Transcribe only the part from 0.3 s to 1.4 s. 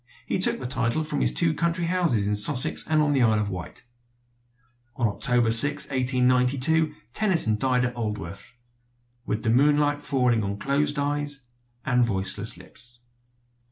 took the title from his